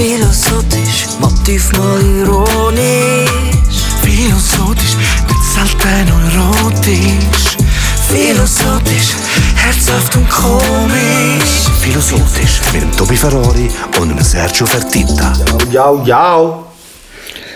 [0.00, 3.28] Philosophisch, Motiv mal ironisch.
[4.02, 4.96] Philosophisch,
[5.28, 7.58] nicht selten erotisch.
[8.08, 9.10] Philosophisch,
[9.56, 11.68] herzhaft und komisch.
[11.82, 15.34] Philosophisch mit dem Tobi Ferrari und dem Sergio Fertitta.
[15.70, 16.64] Yo, yo,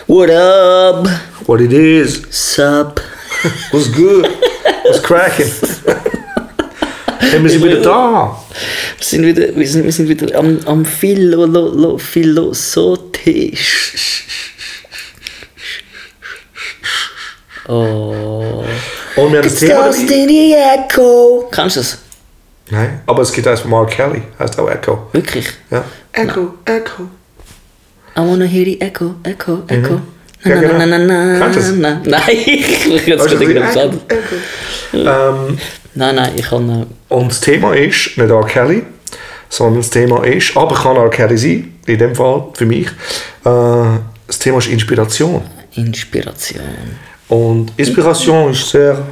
[0.06, 1.08] What up?
[1.46, 2.24] what it is?
[2.30, 3.00] Sup?
[3.70, 4.28] What's good?
[4.84, 5.50] What's cracking?
[7.30, 8.44] hey, wir sind wieder da.
[8.98, 14.24] Wir sind wieder, wir sind, wir sind wieder am, am Philo, lo, lo, Philosophisch.
[17.66, 18.64] Oh.
[19.16, 20.14] Und wir haben das Thema Lost dabei.
[20.14, 21.48] in the echo.
[21.50, 21.98] Kannst du das?
[22.70, 25.06] Nein, aber es gibt eins von Mark Kelly, heißt auch Echo.
[25.12, 25.46] Wirklich?
[25.70, 25.84] Ja.
[26.12, 27.02] Echo, Echo.
[28.16, 29.94] I wanna hear the echo, echo, echo.
[29.94, 30.02] Mhm.
[30.44, 30.78] Ja, Na, genau.
[30.78, 31.72] na, na, na, Kannst du das?
[31.72, 32.00] na.
[32.04, 34.00] Nein, ich Weißt du, gerade anderes.
[34.08, 34.96] Echo.
[34.96, 35.58] Ähm,
[35.94, 36.68] Nein, nein, ich kann...
[36.68, 38.44] Äh, und das Thema ist nicht R.
[38.46, 38.82] Kelly,
[39.48, 41.08] sondern das Thema ist, aber kann R.
[41.10, 42.86] Kelly sein, in dem Fall für mich.
[42.86, 42.90] Äh,
[44.26, 45.42] das Thema ist Inspiration.
[45.74, 46.62] Inspiration.
[47.28, 49.02] Und Inspiration ist sehr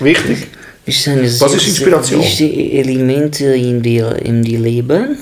[0.00, 0.48] wichtig.
[0.84, 1.08] Ist
[1.40, 2.20] Was ist Inspiration?
[2.22, 5.18] Sehr wichtige Elemente in die, in die Leben.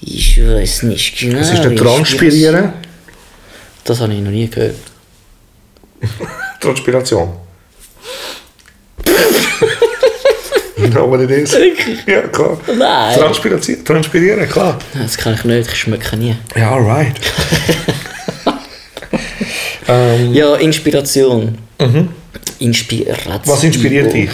[0.00, 1.40] Ich weiß nicht genau.
[1.40, 2.72] Was ist Inspiration- Transpirieren?
[3.84, 4.76] Das habe ich noch nie gehört.
[6.60, 7.30] Transpiration.
[10.88, 11.56] You know what it is?
[12.06, 12.58] Ja, klar.
[12.66, 13.18] Nein.
[13.18, 14.78] Transpiration, transpirieren, klar.
[14.94, 16.36] Das kann ich nicht, ich schmecke nie.
[16.56, 17.14] Ja, alright.
[19.88, 21.58] ähm, Ja, Inspiration.
[22.58, 23.40] Inspiration.
[23.44, 24.30] was inspiriert dich?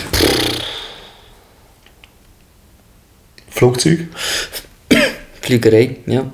[3.51, 4.01] Flugzeug?
[5.41, 6.31] Flügerei, ja.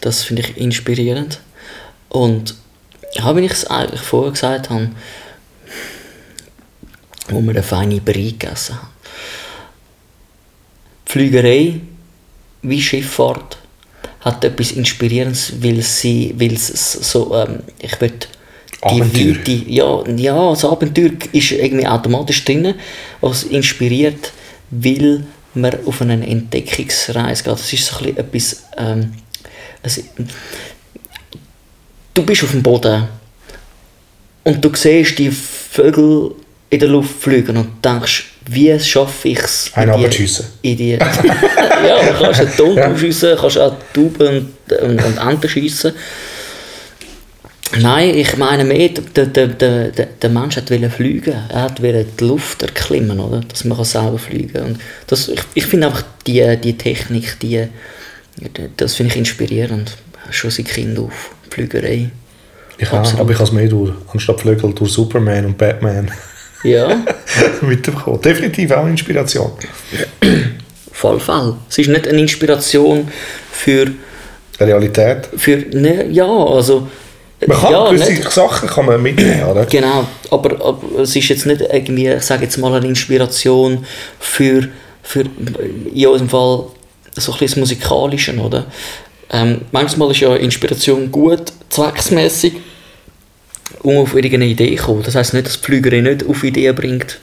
[0.00, 1.40] Das finde ich inspirierend.
[2.08, 2.54] Und
[3.14, 4.90] ja, wie ich es eigentlich vorher gesagt habe,
[7.28, 8.88] wo wir eine feine Brie gegessen haben.
[11.06, 11.80] Die Flügerei,
[12.62, 13.58] wie Schifffahrt,
[14.20, 18.12] hat etwas Inspirierendes, weil sie, weil es so, ähm, ich will
[18.82, 19.36] Abenteuer.
[19.36, 22.74] Weite, ja, ja, das Abenteuer ist irgendwie automatisch drin,
[23.20, 24.32] was inspiriert,
[24.70, 25.24] weil
[25.54, 27.52] man auf eine Entdeckungsreise geht.
[27.52, 29.12] Das ist so ein bisschen etwas, ähm,
[29.82, 30.02] es,
[32.14, 33.08] du bist auf dem Boden
[34.44, 36.34] und du siehst die Vögel
[36.72, 39.70] in der Luft fliegen und denkst, wie schaffe ich es?
[39.74, 40.46] Einen runterschiessen.
[40.62, 45.48] In die, ja, du kannst einen Ton schiessen, kannst auch Tauben und, und, und Enten
[45.50, 45.92] schiessen.
[47.78, 51.34] Nein, ich meine mehr, der, der, der, der, Mensch wollte fliegen.
[51.50, 53.40] Er wollte die Luft erklimmen, oder?
[53.40, 54.64] Dass man selber fliegen kann.
[54.64, 54.78] Und
[55.08, 57.68] das, ich, ich finde einfach die, die Technik, die,
[58.78, 59.94] das finde ich inspirierend.
[60.30, 61.32] Schon seit Kind auf.
[61.50, 62.10] Flügerei.
[62.78, 66.10] Ich auch, aber ich habe es mehr durch, anstatt Flügel, durch Superman und Batman
[66.62, 67.02] Ja,
[67.62, 68.20] mitbekommen.
[68.20, 69.52] Definitiv auch Inspiration.
[70.92, 71.56] voll Fall.
[71.68, 73.08] Es ist nicht eine Inspiration
[73.50, 73.86] für,
[74.60, 75.28] Realität.
[75.36, 76.86] für ne, ja, also...
[77.44, 79.64] Man kann ja, gewisse nicht- Sachen kann man mitnehmen, oder?
[79.66, 83.84] Genau, aber, aber es ist jetzt nicht irgendwie, ich sage jetzt mal, eine Inspiration
[84.20, 84.68] für,
[85.02, 85.24] für
[85.92, 86.66] in unserem Fall
[87.16, 88.66] so ein bisschen das Musikalische, oder?
[89.32, 92.52] Ähm, manchmal ist ja Inspiration gut, zwecksmäßig,
[93.82, 95.02] um auf irgendeine Idee zu kommen.
[95.02, 97.20] Das heisst nicht, dass die Flügerin nicht auf Ideen bringt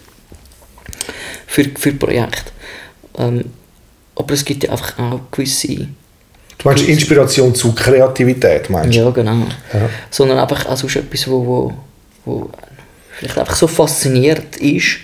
[1.48, 2.52] für, für Projekte.
[3.18, 3.46] Ähm,
[4.16, 5.88] aber es gibt ja einfach auch gewisse...
[6.58, 9.00] Du meinst Inspiration zu Kreativität, meinst du?
[9.00, 9.46] Ja, genau.
[9.74, 9.90] Ja.
[10.10, 11.74] Sondern einfach auch sonst etwas, wo, wo,
[12.26, 12.50] wo
[13.18, 14.98] vielleicht einfach so fasziniert ist,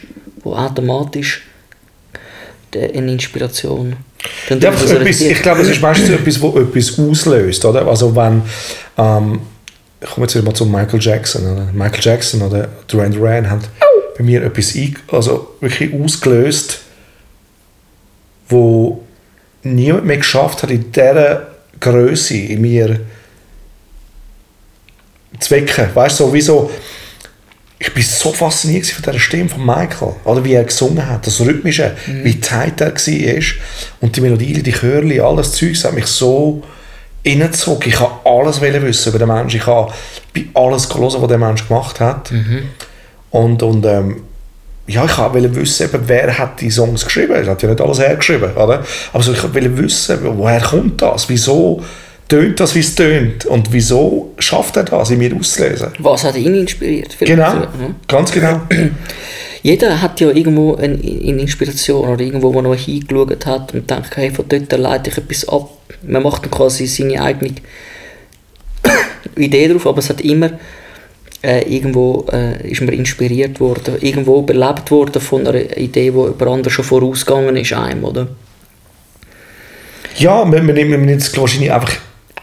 [0.43, 1.43] wo automatisch
[2.73, 3.95] eine Inspiration
[4.49, 7.87] Ja, etwas, ich glaube, es ist meistens etwas, wo etwas auslöst, oder?
[7.87, 8.41] Also wenn,
[8.97, 9.39] ähm,
[10.01, 11.69] ich komme jetzt wieder mal zu Michael Jackson, oder?
[11.73, 13.61] Michael Jackson oder Duran Duran haben
[14.17, 16.79] bei mir etwas ein, also wirklich ausgelöst,
[18.47, 19.03] wo
[19.63, 21.47] niemand mehr geschafft hat, in dieser
[21.79, 23.01] Größe in mir
[25.39, 25.87] zu wecken.
[25.93, 26.71] Weißt du, so wie so,
[27.79, 31.41] ich bin so fasziniert von dieser Stimme von Michael, oder wie er gesungen hat, das
[31.41, 33.43] Rhythmische, wie tight er war
[34.01, 36.63] und die Melodie, die Chörli, alles Zeugs hat mich so
[37.25, 37.89] reingezogen.
[37.89, 39.57] Ich habe alles wissen über den Menschen.
[39.57, 39.91] Ich habe
[40.33, 42.31] bei alles gelesen, was der Mensch gemacht hat.
[43.31, 44.21] Und, und ähm,
[44.87, 47.33] ja, ich wollte wissen, eben, wer hat die Songs geschrieben.
[47.33, 48.83] Er hat ja nicht alles hergeschrieben, oder?
[49.13, 51.27] Aber so, ich wollte wissen, woher kommt das?
[51.27, 51.83] Wieso
[52.27, 53.45] tönt das, wie es tönt?
[53.45, 55.89] Und wieso schafft er das, in mir auszulösen?
[55.99, 57.13] Was hat ihn inspiriert?
[57.13, 57.67] Vielleicht Genau, ja.
[58.07, 58.61] ganz genau.
[59.61, 64.17] Jeder hat ja irgendwo eine, eine Inspiration oder irgendwo, wo er hingeschaut hat und denkt,
[64.17, 65.69] hey, von dort leite ich etwas ab.
[66.03, 67.55] Man macht dann quasi seine eigene
[69.35, 70.51] Idee drauf, aber es hat immer
[71.43, 76.47] äh, irgendwo äh, ist man inspiriert worden, irgendwo belebt worden von einer Idee, die über
[76.47, 78.27] andere schon vorausgegangen ist einem, oder?
[80.17, 81.97] Ja, man, man, nimmt, man nimmt es wahrscheinlich einfach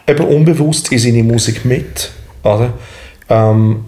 [0.06, 2.10] unbewusst in seine Musik mit.
[2.42, 2.74] Oder?
[3.28, 3.84] Ähm,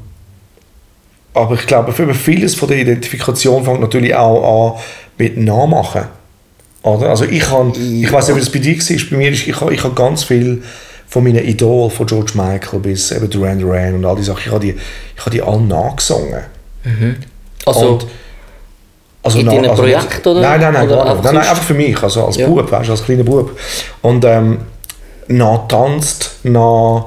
[1.34, 4.80] aber ich glaube, für vieles von der Identifikation fängt natürlich auch an
[5.18, 6.04] mit Nachmachen.
[6.82, 7.08] Oder?
[7.10, 9.10] Also ich, kann, ich weiß nicht, wie das bei dir war.
[9.10, 10.62] Bei mir ist, ich, habe, ich habe ganz viel
[11.08, 14.50] von meinen Idolen, von George Michael bis eben Duran Duran und all diese Sachen, ich
[14.52, 14.74] habe die,
[15.16, 16.40] ich habe die alle nachgesungen.
[17.66, 18.06] Also, Und-
[19.22, 20.40] Also In deinem also Projekt, oder?
[20.42, 21.24] Nein, nein, nein, Oder gar nicht.
[21.24, 22.46] nein, nein, einfach für mich, also als Ja.
[22.46, 23.58] Bub, weißt als kleiner Bub.
[24.02, 24.58] Und ähm,
[25.28, 27.06] nach tanzt, nach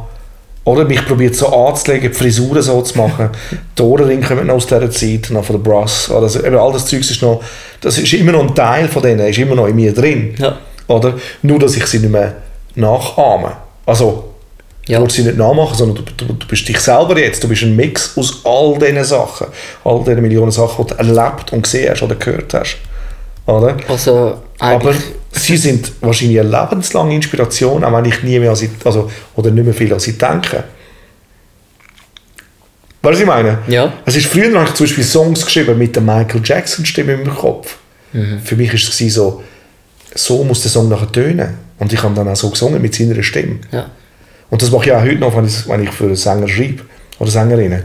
[0.67, 3.29] oder mich probiert so anzulegen, die Frisuren so zu machen.
[3.77, 6.09] die Ohrringe kommen noch aus dieser Zeit, noch von der Brass.
[6.09, 7.41] Oder also, eben all das Zeug ist noch,
[7.79, 10.35] das ist immer noch ein Teil von denen, ist immer noch in mir drin.
[10.37, 10.57] Ja.
[10.87, 11.13] Oder?
[11.41, 12.35] Nur, dass ich sie nicht mehr
[12.75, 13.53] nachahme.
[13.85, 14.25] Also,
[14.87, 14.99] Ja.
[14.99, 17.41] du sie nicht nachmachen, sondern du, du, du bist dich selber jetzt.
[17.41, 19.47] Du bist ein Mix aus all diesen Sachen.
[19.85, 22.75] All diesen Millionen Sachen, die du erlebt und gesehen hast oder gehört hast.
[23.45, 23.77] Oder?
[23.87, 24.97] also Aber eigentlich,
[25.37, 29.51] sie sind wahrscheinlich eine lebenslange Inspiration, auch wenn ich nie mehr an sie, also, oder
[29.51, 30.63] nicht mehr viel an sie denke.
[33.01, 33.59] Weißt du, was ich meine?
[33.67, 33.93] Ja.
[34.05, 37.33] Es ist früher habe ich zum Beispiel Songs geschrieben mit der Michael Jackson Stimme im
[37.33, 37.77] Kopf.
[38.11, 38.39] Mhm.
[38.43, 39.43] Für mich war es so,
[40.13, 41.55] so muss der Song nachher tönen.
[41.79, 43.59] Und ich habe dann auch so gesungen mit seiner Stimme.
[43.71, 43.89] ja.
[44.49, 46.83] Und das mache ich auch heute noch, wenn ich, wenn ich für einen Sänger schreibe
[47.19, 47.83] oder Sängerinnen.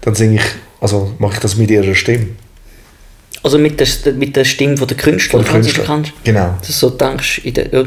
[0.00, 0.44] Dann singe ich,
[0.80, 2.28] also mache ich das mit ihrer Stimme.
[3.44, 5.84] Also mit der, mit der Stimme von der Künstler, Von der Künstler.
[5.84, 6.12] kannst.
[6.24, 6.54] Genau.
[6.58, 7.84] Dass du so denkst, in der, ja,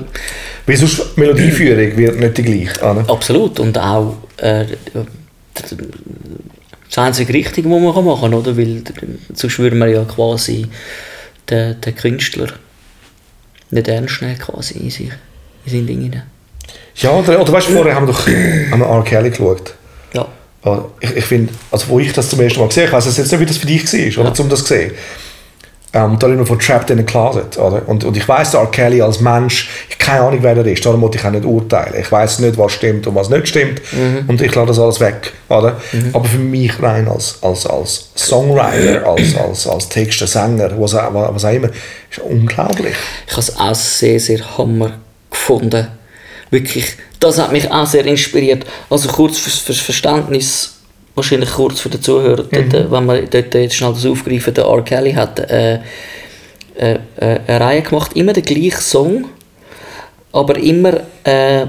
[0.68, 2.80] Weil sonst die Melodieführung wird nicht die gleiche.
[2.80, 3.04] Oder?
[3.10, 3.60] absolut.
[3.60, 4.66] Und auch äh,
[5.54, 8.56] das einzige Richtige, was man machen kann, oder?
[8.56, 8.84] Weil
[9.34, 10.68] sonst würde man ja quasi
[11.50, 12.48] den, den Künstler
[13.72, 15.10] nicht ernst nehmen, quasi in sich,
[15.66, 16.22] in seinen Dingen.
[16.98, 19.04] Ja, oder, oder weißt du, vorher haben wir doch haben wir R.
[19.04, 19.74] Kelly geschaut.
[20.14, 20.28] Ja.
[21.00, 23.32] Ich, ich finde, also wo ich das zum ersten Mal gesehen habe, ich weiß jetzt
[23.32, 23.86] nicht, wie das für dich
[24.18, 24.34] war, oder, Ja.
[24.36, 24.92] zum das zu sehen.
[25.94, 27.58] Ähm, da reden wir von Trapped in a Closet.
[27.58, 27.88] Oder?
[27.88, 28.68] Und, und ich weiß, R.
[28.72, 31.96] Kelly als Mensch, ich keine Ahnung, wer er ist, darum wollte ich auch nicht urteilen.
[32.00, 33.82] Ich weiß nicht, was stimmt und was nicht stimmt.
[34.28, 35.34] Und ich lasse das alles weg.
[35.50, 35.78] Oder?
[36.14, 41.14] Aber für mich rein als, als, als Songwriter, als, als, als Texter, Sänger, was, auch-
[41.34, 41.70] was auch immer,
[42.12, 42.96] ist unglaublich.
[43.26, 44.92] Ich habe es auch sehr, sehr hammer
[45.32, 45.88] gefunden.
[46.52, 48.66] Wirklich, das hat mich auch sehr inspiriert.
[48.90, 50.77] Also kurz fürs, fürs Verständnis,
[51.18, 54.66] wahrscheinlich kurz für den Zuhörer, dort, äh, wenn wir dort jetzt schnell das aufgreifen, der
[54.66, 54.84] R.
[54.84, 55.80] Kelly hat äh,
[56.78, 59.26] äh, äh, eine Reihe gemacht, immer der gleiche Song,
[60.32, 61.66] aber immer äh,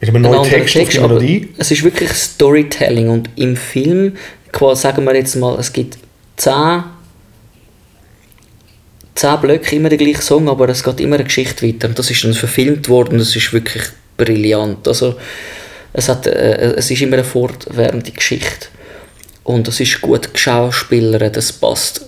[0.00, 1.22] Mit einem ein neuen Text, die aber.
[1.56, 4.16] Es ist wirklich Storytelling und im Film,
[4.50, 5.98] quasi sagen wir jetzt mal, es gibt
[6.36, 6.82] zehn,
[9.14, 12.10] zehn Blöcke, immer der gleiche Song, aber es geht immer eine Geschichte weiter und das
[12.10, 13.84] ist dann verfilmt worden und es ist wirklich
[14.16, 14.88] brillant.
[14.88, 15.14] Also
[15.96, 18.68] es, hat, äh, es ist immer eine fortwährende Geschichte
[19.44, 22.02] und es ist gut geschauspielert, das passt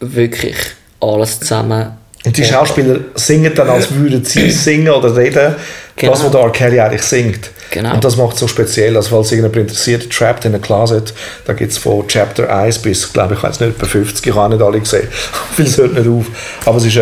[0.00, 0.56] wirklich
[1.00, 1.92] alles zusammen.
[2.24, 5.54] Und die Und- Schauspieler singen dann, als würden sie singen oder reden,
[5.96, 6.12] Genau.
[6.12, 6.52] das, was der R.
[6.52, 7.50] Kelly eigentlich singt.
[7.70, 7.94] Genau.
[7.94, 8.96] Und das macht es so speziell.
[8.96, 11.12] Also, falls irgendjemand interessiert, Trapped in a Closet,
[11.44, 14.54] da gibt es von Chapter 1 bis, glaube ich, weiß nicht, etwa 50, ich habe
[14.54, 15.08] nicht alle gesehen.
[15.56, 16.26] Vieles hört nicht auf.
[16.64, 17.00] Aber es ist, äh,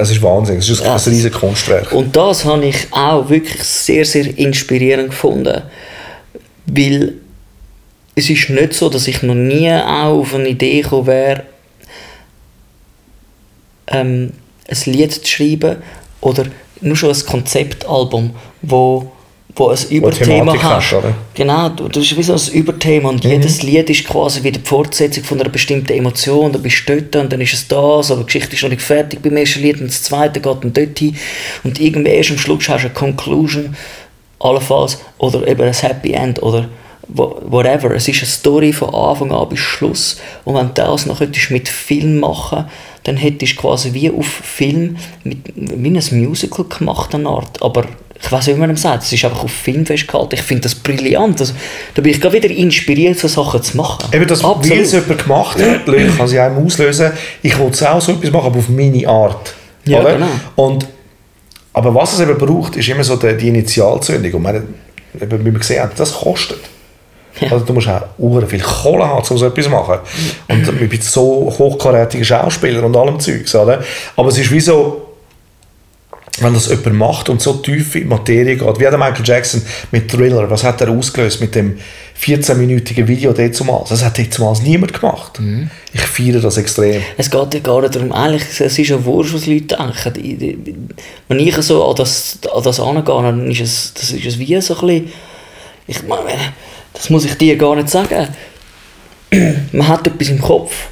[0.00, 0.58] es ist Wahnsinn.
[0.58, 1.92] Es ist ein, Ja, ein es- riesiges Kunstwerk.
[1.92, 5.62] Und das habe ich auch wirklich sehr, sehr inspirierend gefunden.
[6.66, 7.14] Weil
[8.14, 11.42] es ist nicht so, dass ich noch nie auch auf eine Idee gekommen wäre,
[13.88, 14.32] ähm,
[14.68, 15.76] ein Lied zu schreiben
[16.20, 16.44] oder
[16.80, 18.30] nur schon ein Konzeptalbum,
[18.62, 19.10] wo,
[19.54, 20.62] wo ein Überthema hat.
[20.62, 21.12] hast, oder?
[21.34, 24.66] Genau, du- das ist wie so ein Überthema und jedes Lied ist quasi wieder die
[24.66, 26.52] Fortsetzung von einer bestimmten Emotion.
[26.52, 28.80] Da bist du dort und dann ist es das, aber die Geschichte ist noch nicht
[28.82, 31.16] fertig beim ersten Lied und das zweite geht dann dort hin
[31.64, 33.76] und irgendwie erst am Schluss hast du eine Conclusion,
[34.40, 36.68] allenfalls, oder eben ein Happy End oder
[37.08, 37.90] whatever.
[37.94, 41.50] Es ist eine Story von Anfang an bis Schluss und wenn du das noch könntest
[41.50, 42.64] mit Film machen
[43.04, 47.62] dann hättest du quasi wie auf Film mit, wie ein Musical gemacht, eine Art.
[47.62, 47.84] Aber
[48.24, 50.34] ich weiß nicht, wie man dem sagt, es ist einfach auf Film festgehalten.
[50.34, 51.40] Ich finde das brillant.
[51.40, 51.54] Also,
[51.94, 54.08] da bin ich gerade wieder inspiriert, so Sachen zu machen.
[54.12, 57.10] Eben das, wie es jemand gemacht hat, kann sie einem auslösen.
[57.42, 59.54] Ich will es auch so etwas machen, aber auf meine Art.
[59.84, 60.14] Ja, oder?
[60.14, 60.26] genau.
[60.54, 60.86] Und,
[61.72, 64.34] aber was es eben braucht, ist immer so die, die Initialzündung.
[64.34, 64.62] Und meine,
[65.20, 66.60] eben, wie wir gesehen haben, das kostet.
[67.40, 69.98] Also du musst auch ure viel Kohle haben, um so etwas zu machen.
[70.48, 73.82] Und ich bin so hochkarätiger Schauspieler und allem Zeugs, oder?
[74.16, 75.12] Aber es ist wie so,
[76.40, 79.24] wenn das jemand macht und so tief in die Materie geht, wie hat der Michael
[79.24, 81.78] Jackson mit Thriller, was hat er ausgelöst mit dem
[82.20, 83.90] 14-minütigen Video damals?
[83.90, 85.38] Das hat damals niemand gemacht.
[85.92, 87.02] Ich feiere das extrem.
[87.18, 90.98] Es geht ja gar nicht darum, eigentlich, es ist ja wurscht, was Leute denken.
[91.28, 94.60] Wenn ich so an das, an das angehe, dann ist es, das ist es wie
[94.60, 95.12] so ein bisschen,
[95.86, 96.38] ich meine,
[97.02, 98.28] das muss ich dir gar nicht sagen.
[99.72, 100.86] Man hat etwas im Kopf.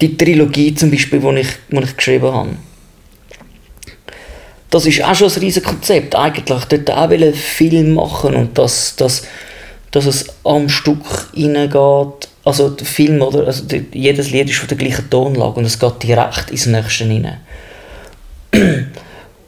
[0.00, 2.56] Die Trilogie zum Beispiel, die ich, die ich geschrieben habe.
[4.70, 6.16] das ist auch schon ein riesiges Konzept.
[6.16, 9.24] Eigentlich dort auch einen Film machen und dass, dass,
[9.90, 11.04] dass es am Stück
[11.36, 12.28] reingeht.
[12.44, 13.46] Also der Film, oder?
[13.46, 17.40] Also jedes Lied ist von der gleichen Tonlage und es geht direkt ins nächste rein.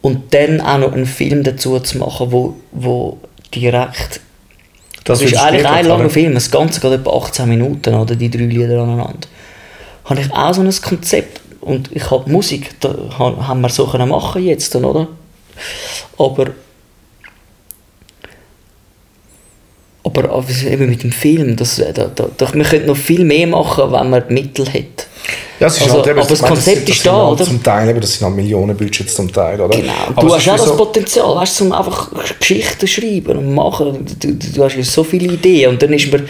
[0.03, 3.17] Und dann auch noch einen Film dazu zu machen, wo, wo
[3.55, 4.21] direkt...
[5.05, 8.45] Das, ist eigentlich ein langer Film, das Ganze geht etwa 18 Minuten, oder die drei
[8.45, 9.27] Lieder aneinander.
[10.03, 14.09] Habe ich auch so ein Konzept und ich habe Musik, da haben wir so können
[14.09, 15.07] machen jetzt, oder?
[16.17, 16.47] Aber
[20.03, 23.91] aber eben mit dem Film, das, da, da, da, wir könnten noch viel mehr machen,
[23.91, 25.07] wenn man die Mittel hat.
[25.59, 27.17] Ja, es ist Also, halt eben, aber das ich meine, Konzept das ist sind da,
[27.17, 27.45] halt oder?
[27.45, 29.77] Zum Teil, eben, das sind halt Millionenbudgets zum Teil, oder?
[29.77, 29.93] Genau.
[30.15, 32.09] Aber Du hast ist auch wie das so- Potenzial, weißt, zum einfach
[32.39, 34.05] Geschichten schreiben und machen.
[34.19, 36.23] Du, du, hast ja so viele Ideen und dann ist mir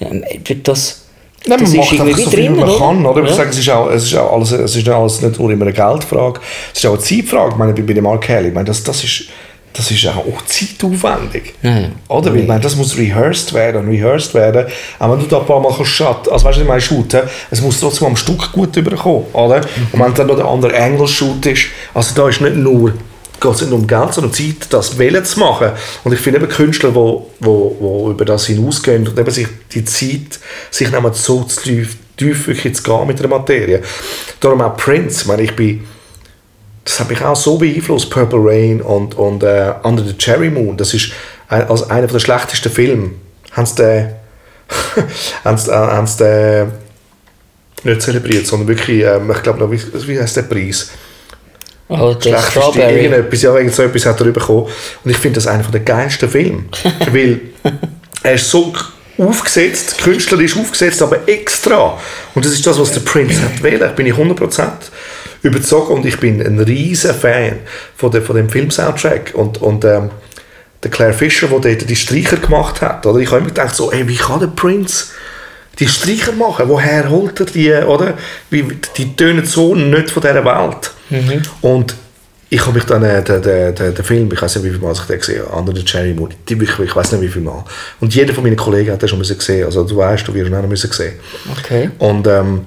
[0.00, 0.08] ja,
[0.44, 1.02] wird das.
[1.46, 2.78] Nein, das man ist macht einfach so viel, wie drin, man oder?
[2.78, 3.22] kann, oder?
[3.22, 3.36] Ich Ja.
[3.36, 5.72] sage, es ist auch, es ist auch alles, es ist alles nicht nur immer eine
[5.72, 6.40] Geldfrage,
[6.72, 7.50] es ist auch eine Zeitfrage.
[7.52, 9.24] Ich meine, bei dem Mark Kelly, ich meine, das, das ist,
[9.72, 11.54] das ist auch zeitaufwendig.
[11.62, 11.88] Ja, ja.
[12.08, 12.34] Oder?
[12.34, 14.66] Weil, meine, das muss rehearsed werden und rehearsed werden.
[14.98, 17.60] Auch wenn du da ein paar Mal shut, also weißt du, ich meine, shooten, es
[17.60, 19.60] muss trotzdem am Stück gut überkommen, oder?
[19.92, 22.92] Und wenn dann noch der andere Angle shoot ist, also da ist nicht nur
[23.40, 25.70] geht es nicht um Geld, sondern Zeit, das Wählen zu machen.
[26.04, 29.46] Und ich finde eben Künstler, die wo, wo, wo über das hinausgehen und eben sich
[29.72, 33.82] die Zeit, sich nehmen, so zu tief, tief wirklich zu gehen mit der Materie.
[34.40, 35.84] Darum auch Prince, ich meine, ich bin
[36.88, 40.74] das hat mich auch so beeinflusst, Purple Rain und, und äh, Under the Cherry Moon.
[40.74, 41.12] Das ist
[41.48, 43.10] ein, also einer der schlechtesten Filme.
[43.52, 44.08] Haben sie den,
[45.44, 46.72] haben sie, äh, haben sie den
[47.84, 50.90] nicht zelebriert, sondern wirklich, ähm, ich glaube noch, wie, wie heißt der Preis?
[51.88, 52.80] Oh, Schlechteste.
[52.80, 54.66] Irgendetwas, ja, irgend so etwas hat er bekommen.
[55.04, 56.64] Und ich finde das einer der geilsten Filme.
[57.12, 57.40] weil
[58.22, 58.72] er ist so
[59.18, 61.98] aufgesetzt, künstlerisch aufgesetzt, aber extra.
[62.34, 63.90] Und das ist das, was der Prince hat wählen.
[63.90, 64.70] Ich bin ich 100%
[65.42, 67.58] überzeugt und ich bin ein riesen Fan
[67.96, 69.32] von, der, von dem Film-Soundtrack.
[69.34, 70.10] Und, und ähm,
[70.82, 73.18] der Claire Fischer, der dort die Streicher gemacht hat, oder?
[73.18, 75.06] ich habe immer gedacht, so, ey, wie kann der Prince
[75.78, 76.68] die Streicher machen?
[76.68, 78.14] Woher holt er die, oder?
[78.50, 78.64] Wie,
[78.96, 80.92] die tönen so nicht von dieser Welt.
[81.60, 81.94] Und
[82.50, 84.78] ich habe mich dann, äh, den, den, den, den Film, ich weiß nicht, wie viel
[84.78, 87.28] Mal ich den gesehen habe, Under the Cherry Moon, die, ich, ich weiß nicht, wie
[87.28, 87.64] viel Mal.
[88.00, 90.54] Und jeder von meinen Kollegen hat den schon gesehen, also du weißt, du wirst ihn
[90.54, 91.14] auch noch sehen.
[91.58, 91.90] Okay.
[91.98, 92.64] Und ähm,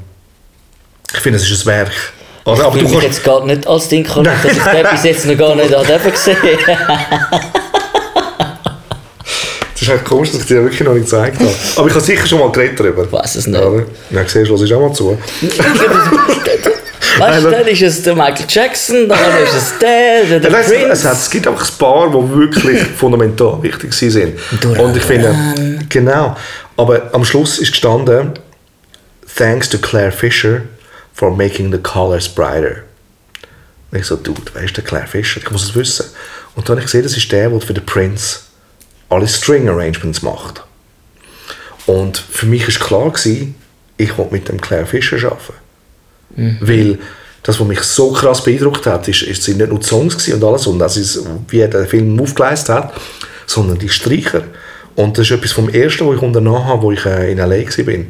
[1.14, 2.14] ich finde, es ist ein Werk.
[2.52, 2.66] Oder?
[2.66, 5.26] Aber ich du kannst, jetzt gar nicht als Ding kann, dass ich den bis jetzt
[5.26, 6.38] noch gar nicht habe gesehen
[9.74, 11.50] das ist echt komisch, dass ich dir wirklich noch nicht gezeigt habe.
[11.78, 13.04] Aber ich habe sicher schon mal geredet darüber.
[13.04, 13.62] Ich weiss es nicht.
[14.12, 15.18] Ja, siehst du, ist auch mal zu.
[17.18, 20.58] Weißt du, dann ist es der Michael Jackson, dann ist es der, der, der Ja,
[20.60, 20.88] Prince.
[20.92, 24.40] es, hat, es gibt einfach ein paar, die wirklich fundamental wichtig sind.
[24.78, 25.36] Und ich finde,
[25.90, 26.36] genau.
[26.78, 28.32] Aber am Schluss ist gestanden,
[29.36, 30.62] thanks to Claire Fisher
[31.22, 32.84] for making the colors brighter.
[33.92, 35.40] Und ich so, dude, wer ist der Claire Fisher?
[35.40, 36.08] Ich muss es wissen.
[36.56, 38.40] Und dann habe ich gesehen, das ist der, der für den Prince
[39.08, 40.64] alle String Arrangements macht.
[41.86, 43.54] Und für mich war klar, gewesen,
[43.98, 46.58] ich wollte mit dem Claire Fisher arbeiten.
[46.60, 46.98] Weil
[47.44, 50.44] das, was mich so krass beeindruckt hat, ist, ist sind nicht nur die Songs und
[50.44, 52.94] alles und das ist, wie er den Film aufgeleistet hat,
[53.46, 54.46] sondern die Streicher.
[54.96, 57.58] Und das ist etwas vom Ersten, was ich unternommen habe, wo ich äh, in L.A.
[57.58, 58.06] war.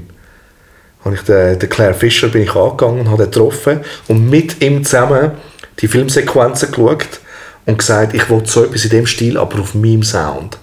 [1.03, 4.62] Habe ich den, den Claire Fisher bin ich angegangen und habe ihn getroffen und mit
[4.62, 5.31] ihm zusammen
[5.79, 7.20] die Filmsequenzen geschaut
[7.65, 10.58] und gesagt, ich will so etwas in dem Stil, aber auf meinem Sound.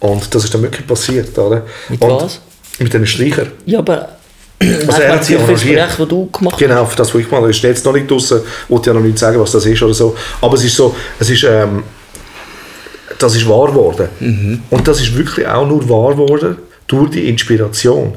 [0.00, 1.62] Und das ist dann wirklich passiert, oder?
[1.88, 2.40] Mit und was?
[2.78, 3.52] Mit den Streichern.
[3.66, 4.16] Ja, aber...
[4.62, 5.98] Also er hat das arrangiert.
[5.98, 6.58] Das du gemacht hast.
[6.58, 7.50] Genau, für das, was ich gemacht habe.
[7.50, 10.14] Ist jetzt noch nicht draussen, wollte ja noch nicht sagen, was das ist oder so.
[10.40, 11.82] Aber es ist so, es ist, ähm,
[13.18, 14.08] das ist wahr geworden.
[14.20, 14.62] Mhm.
[14.68, 18.16] Und das ist wirklich auch nur wahr geworden durch die Inspiration.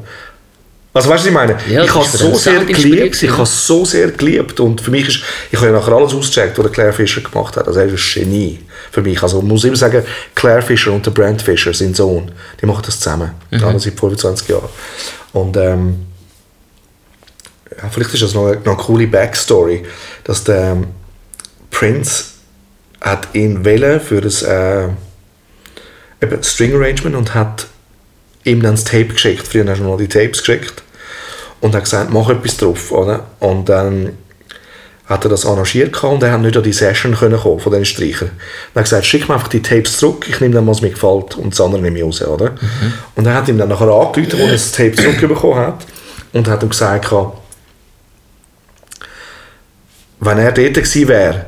[0.96, 1.56] Also weißt du, was ich meine?
[1.68, 5.08] Ja, ich habe für so sehr geliebt, ich habe so sehr geliebt und für mich
[5.08, 7.66] ist, ich habe ja nachher alles ausgecheckt, was der Claire Fisher gemacht hat.
[7.66, 8.60] Also er ist ein Genie
[8.92, 9.20] für mich.
[9.20, 10.04] Also man muss immer sagen,
[10.36, 13.32] Claire Fisher und der Brent Fisher, sein Sohn, die machen das zusammen.
[13.50, 13.58] Mhm.
[13.58, 13.78] Mhm.
[13.80, 14.68] seit 25 Jahren.
[15.32, 16.06] Und ähm,
[17.76, 19.84] ja, vielleicht ist das noch eine, noch eine coole Backstory,
[20.22, 20.86] dass der ähm,
[21.72, 22.26] Prince
[23.00, 24.90] hat ihn wählen für das äh,
[26.42, 27.66] String Arrangement und hat
[28.44, 29.48] ihm dann das Tape geschickt.
[29.48, 30.83] Früher hast du noch die Tapes geschickt
[31.64, 33.24] und hat gesagt, mach etwas drauf, oder?
[33.40, 34.18] Und dann
[35.06, 37.72] hat er das arrangiert gehabt und er hat nicht an die Session können kommen von
[37.72, 38.32] den Streichern.
[38.74, 41.38] Dann hat gesagt, schick mir einfach die Tapes zurück, ich nehme dann, was mir gefällt
[41.38, 42.52] und das andere nehme ich raus, oder?
[43.14, 45.86] Und er hat ihm dann nachher angerufen, wo er das Tape zurückbekommen hat
[46.34, 47.38] und hat ihm gesagt, gehabt,
[50.20, 51.46] wenn er dort gewesen wäre,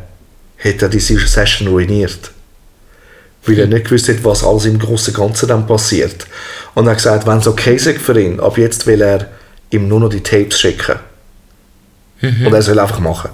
[0.56, 2.30] hätte er diese Session ruiniert.
[3.44, 6.26] Weil er nicht gewusst hat, was alles im großen Ganzen dann passiert.
[6.74, 9.28] Und er hat gesagt, wenn es okay ist für ihn, ab jetzt will er
[9.70, 10.96] ihm nur noch die Tapes schicken.
[12.46, 13.30] Und er soll einfach machen.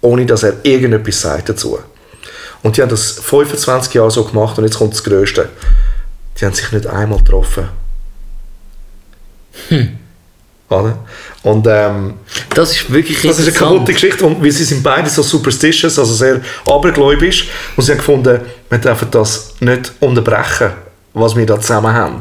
[0.00, 1.78] Ohne dass er irgendetwas sagt dazu.
[2.62, 5.48] Und die haben das 25 Jahre so gemacht und jetzt kommt das Größte.
[6.38, 7.68] Die haben sich nicht einmal getroffen.
[10.68, 10.98] Oder?
[11.42, 12.14] Und ähm,
[12.54, 15.98] Das ist wirklich das ist eine kaputte Geschichte, und weil sie sind beide so superstitious,
[15.98, 20.70] also sehr abergläubisch, und sie haben gefunden, wir dürfen das nicht unterbrechen,
[21.12, 22.20] was wir da zusammen haben.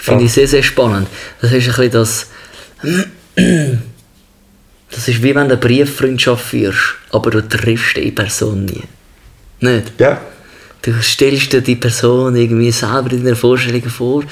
[0.00, 1.08] Finde ich sehr, sehr spannend.
[1.40, 2.26] Das ist ein bisschen das.
[4.90, 8.82] Das ist wie wenn du eine Brieffreundschaft führst, aber du triffst die Person nie.
[9.60, 9.92] Nicht?
[9.98, 10.20] Ja,
[10.82, 14.24] Du stellst dir die Person irgendwie selber in der Vorstellung vor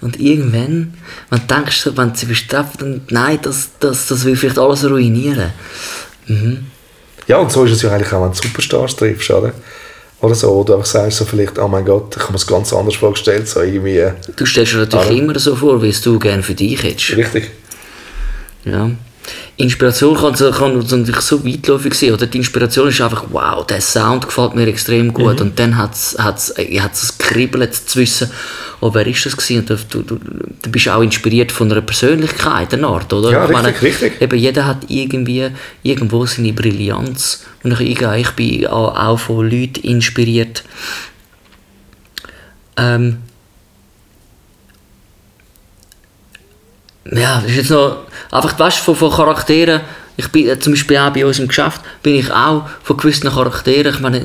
[0.00, 0.94] und irgendwann,
[1.30, 4.84] wenn du denkst, wenn du sie treffen, dann nein, das, das, das will vielleicht alles
[4.84, 5.52] ruinieren.
[7.28, 9.52] ja, und so ist es ja eigentlich auch, wenn du Superstars triffst, oder?
[10.22, 12.72] Oder so, oder einfach sagst so vielleicht, oh mein Gott, ich habe mir es ganz
[12.72, 16.00] anders vorgestellt, so irgendwie, äh, Du stellst dir natürlich Aber- immer so vor, wie es
[16.00, 17.16] du gerne für dich hättest.
[17.16, 17.50] richtig.
[18.64, 18.90] Ja.
[19.58, 22.12] Inspiration kann, so- kann natürlich so weitläufig sein.
[22.12, 22.26] Oder?
[22.26, 25.40] Die Inspiration ist einfach, wow, der Sound gefällt mir extrem gut.
[25.40, 28.30] Und dann hat es hat's, hat's gekribbelt zu wissen,
[28.80, 29.58] oh, wer ist das gewesen?
[29.60, 30.20] Und du, du, du,
[30.62, 33.30] du bist auch inspiriert von einer Persönlichkeit, einer Art, oder?
[33.30, 34.22] Ja, Ich richtig, richtig.
[34.22, 35.48] Eben, jeder hat irgendwie
[35.82, 37.44] irgendwo seine Brillanz.
[37.62, 40.64] Und ich, ich bin auch, auch von Leuten inspiriert.
[42.76, 43.18] Ähm,
[47.10, 47.98] ja, das ist jetzt noch
[48.30, 49.80] einfach, weißt du, von, von Charakteren,
[50.16, 53.30] ich bin äh, zum Beispiel auch bei uns im Geschäft, bin ich auch von gewissen
[53.30, 54.22] Charakteren, ich meine, äh,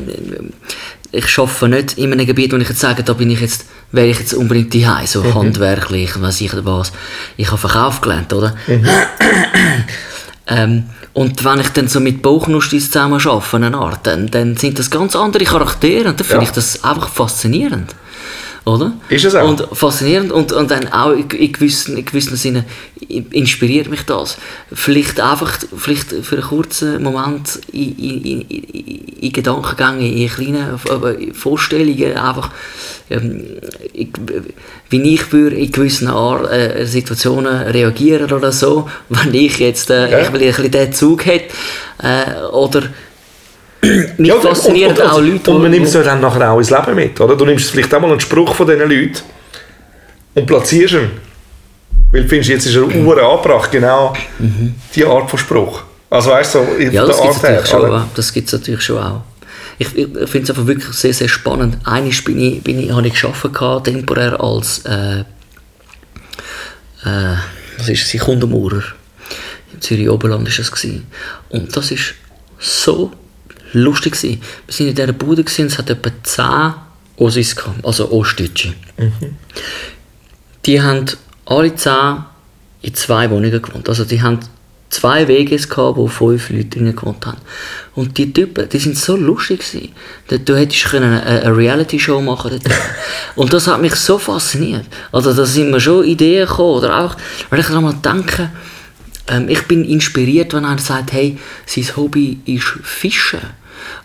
[1.11, 4.07] ich arbeite nicht in einem Gebiet, wo ich jetzt sage, da bin ich jetzt, wäre
[4.07, 6.91] ich jetzt unbedingt die so handwerklich, weiß ich was.
[7.37, 8.53] Ich habe Verkauf gelernt, oder?
[10.47, 14.77] ähm, und wenn ich dann so mit Bauchnusstis zusammen arbeite, eine Art, dann, dann sind
[14.77, 16.49] das ganz andere Charaktere und dann finde Ja.
[16.49, 17.95] ich das einfach faszinierend.
[18.67, 18.91] Oder?
[19.07, 19.47] Ist es auch.
[19.47, 22.65] Und faszinierend und, und dann auch in, in, gewissen, in gewissen Sinne
[23.07, 24.37] inspiriert mich das.
[24.73, 28.41] Vielleicht einfach vielleicht für einen kurzen Moment in, in,
[29.21, 30.77] in, Gedankengänge, in kleinen
[31.33, 32.51] Vorstellungen einfach,
[33.09, 33.45] ähm,
[34.89, 40.11] wie ich würde in gewissen Art, äh, Situationen reagieren oder so, wenn ich jetzt äh,
[40.11, 40.19] Ja.
[40.19, 41.55] ich will ein bisschen den Zug hätte
[42.03, 42.83] äh, oder
[43.81, 46.51] mich Ja, und- faszinieren und, und, auch Leute, Und man nimmt es ja dann nachher
[46.51, 47.35] auch ins Leben mit, oder?
[47.35, 49.19] Du nimmst vielleicht auch mal einen Spruch von diesen Leuten
[50.35, 51.11] und platzierst ihn.
[52.11, 53.05] Weil du findest, jetzt ist er Mhm.
[53.05, 54.13] Uhr angebracht, genau
[54.95, 55.83] die Art von Spruch.
[56.09, 58.03] Also weißt du, so in Ja, der das gibt es natürlich, schon auch.
[58.15, 59.21] Das gibt's natürlich schon auch.
[59.79, 61.77] Ich, ich finde es einfach wirklich sehr, sehr spannend.
[61.85, 65.19] Eines bin ich, bin ich, habe ich gehabt, temporär als äh,
[67.05, 67.35] äh,
[67.77, 68.83] was ist es, Kundenmaurer.
[69.73, 70.71] Im Zürich Oberland war das.
[70.71, 71.05] Gewesen.
[71.49, 72.15] Und das ist
[72.57, 73.11] so
[73.73, 74.13] lustig.
[74.13, 74.41] Gewesen.
[74.67, 76.73] Wir waren in dieser Bude, und es hat etwa 10
[77.17, 78.73] Ossis, gehabt, also Ostdeutsche.
[80.65, 81.05] Die haben
[81.45, 81.93] alle 10
[82.81, 83.89] in zwei Wohnungen gewohnt.
[83.89, 84.39] Also die haben
[84.89, 87.37] zwei WGs gehabt, wo fünf Leute drin gewohnt haben.
[87.95, 90.45] Und die Typen, die sind so lustig gewesen.
[90.45, 92.63] Du, hättest können eine, eine Reality-Show machen dort.
[93.35, 94.85] Und das hat mich so fasziniert.
[95.11, 96.77] Also da sind mir schon Ideen gekommen.
[96.77, 97.15] Oder auch,
[97.49, 98.49] wenn ich einmal denke,
[99.29, 103.39] ähm, ich bin inspiriert, wenn einer sagt, hey, sein Hobby ist Fischen.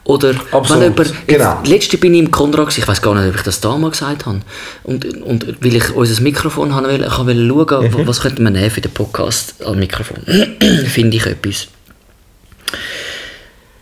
[0.05, 1.63] Oder Absolut, wenn jemand, genau.
[1.65, 4.41] letzte bin ich im gewesen, ich weiß gar nicht, ob ich das damals gesagt habe.
[4.83, 8.07] Und, und weil ich unser Mikrofon haben will, ich wollte schauen, Mhm.
[8.07, 10.19] was könnte man nehmen für den Podcast als Mikrofon.
[10.89, 11.69] Finde ich etwas.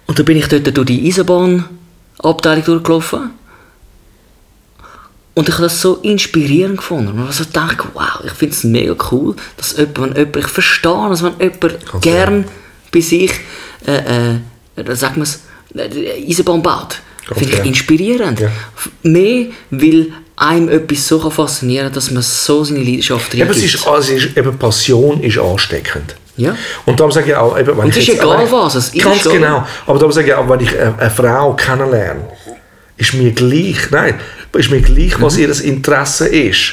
[0.07, 3.31] Und dann bin ich dort durch die Eisenbahnabteilung durchgelaufen.
[5.35, 7.19] Und ich habe das so inspirierend gefunden.
[7.21, 11.09] Und also dachte, wow, ich finde es mega cool, dass jemand, wenn jemand, ich verstehe,
[11.09, 12.45] dass wenn jemand gern
[12.93, 13.31] bei sich,
[13.87, 15.43] äh, äh, sagen wir es,
[15.75, 16.99] äh, Eisenbahn baut.
[17.29, 18.41] Ganz Finde ich inspirierend.
[18.41, 18.51] Ja.
[19.05, 23.57] Mehr, weil einem etwas so kann faszinieren kann, dass man so seine Leidenschaft Eben, es
[23.57, 23.75] reingibt.
[23.77, 26.17] ist, also ist, eben Passion ist ansteckend.
[26.37, 26.57] Ja.
[26.87, 28.75] Und darum sage ich auch, eben, wenn Und es ich ist jetzt- egal ich- was,
[28.75, 29.65] es ist, Ganz genau.
[29.87, 32.23] Aber darum sage ich auch, wenn ich eine, eine Frau kennenlerne,
[32.97, 34.15] ist mir gleich, nein,
[34.55, 35.41] ist mir gleich, was Mhm.
[35.43, 36.73] ihr Interesse ist.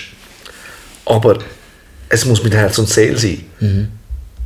[1.05, 1.37] Aber
[2.09, 3.45] es muss mit Herz und Seele sein.
[3.59, 3.87] Mhm.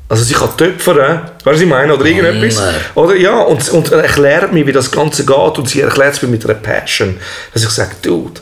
[0.10, 2.62] Also sie kann töpfern, weißt du, was ich meine, oder irgendetwas.
[2.96, 6.28] Oder ja, und, und erklärt mir, wie das Ganze geht und sie erklärt es mir
[6.28, 7.16] mit einer Passion,
[7.54, 8.42] dass ich sage, Dude,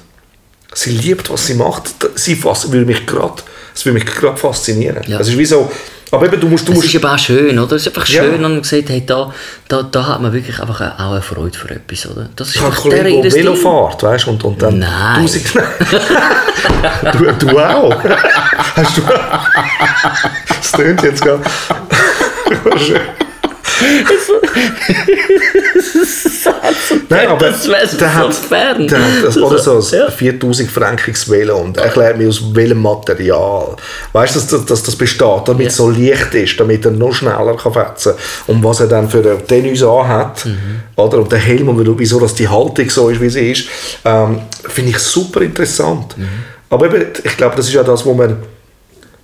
[0.73, 1.83] sie liebt, was sie macht,
[2.15, 3.43] sie fas- würde mich gerade,
[3.75, 5.03] es würde mich gerade faszinieren.
[5.07, 5.19] Ja.
[5.19, 5.71] Es ist wie so,
[6.11, 7.75] aber eben, du musst, du Es musst ist aber auch schön, oder?
[7.75, 8.23] Es ist einfach Ja.
[8.23, 9.31] schön, wenn man sieht, hey, da,
[9.67, 12.27] da, da hat man wirklich einfach auch eine Freude für etwas, oder?
[12.35, 13.61] Das ist Ich habe einfach der Velo Ding.
[13.61, 15.21] fährt, weißt du, und, und dann Nein.
[15.21, 15.45] tausend...
[17.13, 18.03] du, du auch?
[18.75, 19.01] Hast du...
[20.47, 21.39] das tönt jetzt gar...
[27.09, 30.09] Nein, aber das wäre so der hat, der hat das, oder so ein Ja.
[30.11, 33.75] 4000 frankiges Velo und erklärt mir aus welchem Material.
[34.13, 37.13] Weißt du, dass, das- dass das besteht, damit es so leicht ist, damit er noch
[37.13, 38.13] schneller kann fetzen
[38.45, 38.55] kann.
[38.55, 40.81] Und was er dann für den Tennis anhat, Mhm.
[40.95, 41.17] oder?
[41.19, 43.65] Und der Helm und wieso dass die Haltung so ist, wie sie ist,
[44.05, 46.17] ähm, finde ich super interessant.
[46.17, 46.27] Mhm.
[46.69, 48.37] Aber eben, ich glaube, das ist ja das, wo man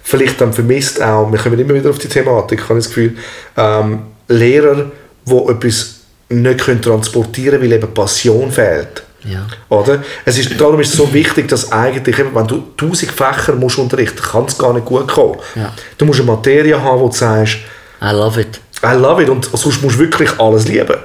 [0.03, 3.15] vielleicht dann vermisst auch, wir kommen immer wieder auf die Thematik, ich habe das Gefühl,
[3.57, 4.91] ähm, Lehrer,
[5.25, 5.95] die etwas
[6.29, 9.03] nicht können transportieren können, weil eben Passion fehlt.
[9.23, 9.47] Ja.
[9.69, 10.03] Oder?
[10.23, 14.21] Es ist, darum ist es so wichtig, dass eigentlich, wenn du tausend Fächer musst unterrichten
[14.21, 15.37] kann es gar nicht gut kommen.
[15.55, 15.73] Ja.
[15.97, 17.57] Du musst eine Materie haben, wo du sagst,
[18.01, 18.59] I love it.
[18.83, 20.97] I love it, und sonst musst du wirklich alles lieben.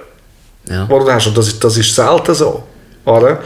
[0.69, 0.87] Ja.
[0.89, 2.63] Oder du hast, und das ist, das ist selten so.
[3.05, 3.41] Oder?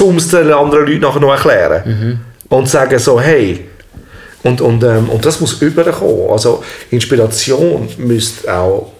[0.00, 1.82] Um es den anderen Leuten nachher noch erklären.
[1.84, 2.20] Mhm.
[2.48, 3.68] Und sagen so, hey,
[4.42, 6.30] und, und, ähm, und das muss überkommen.
[6.30, 8.92] Also Inspiration müsste auch,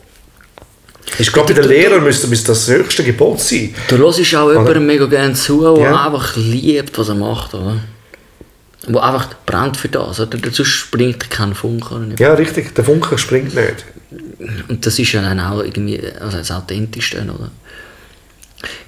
[1.18, 3.74] ich glaube, bei den Lehrern müsste, müsste das höchste Gebot sein.
[3.88, 6.06] Du hörst auch jemandem mega gerne zu, der Ja.
[6.06, 7.76] einfach liebt, was er macht, oder?
[8.86, 10.38] Der einfach brennt für das, oder?
[10.38, 12.14] Dazu springt kein Funken.
[12.18, 13.84] Ja, richtig, der Funke springt nicht.
[14.68, 17.50] Und das ist ja dann auch irgendwie also das Authentischste, oder?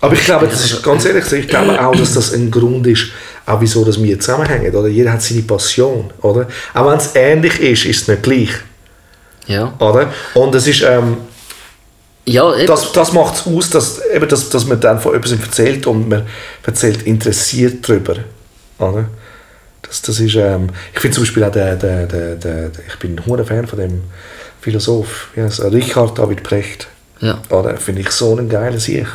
[0.01, 3.07] Aber ich glaube, das ist ganz ehrlich, ich glaube auch, dass das ein Grund ist,
[3.47, 4.75] auch wieso dass wir zusammenhängen.
[4.75, 4.89] Oder?
[4.89, 6.11] Jeder hat seine Passion.
[6.23, 6.49] Oder?
[6.75, 8.51] Auch wenn es ähnlich ist, ist es nicht gleich.
[9.47, 9.73] Ja.
[9.79, 10.13] Oder?
[10.35, 11.19] Und es ist, ähm,
[12.31, 12.67] Ja, eben.
[12.67, 16.09] das, das macht es aus, dass, eben, dass, dass man dann von etwas erzählt und
[16.09, 16.27] man
[16.65, 18.17] erzählt interessiert darüber.
[18.79, 19.07] Oder?
[19.83, 23.17] Das, das ist, ähm, ich finde zum Beispiel auch, der, der, der, der, ich bin
[23.17, 24.03] ein hoher Fan von dem
[24.61, 25.73] Philosoph, wie er?
[25.73, 26.87] Richard David Precht.
[27.21, 27.39] ja.
[27.51, 27.77] Oder?
[27.77, 29.07] Finde ich so einen geilen Sieg.